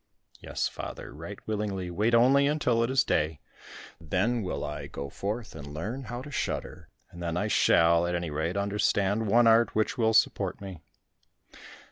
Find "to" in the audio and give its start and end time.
6.23-6.31